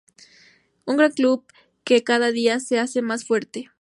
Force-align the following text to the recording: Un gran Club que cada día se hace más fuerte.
Un 0.87 0.95
gran 0.97 1.11
Club 1.11 1.45
que 1.83 2.03
cada 2.03 2.31
día 2.31 2.59
se 2.59 2.79
hace 2.79 3.03
más 3.03 3.23
fuerte. 3.23 3.69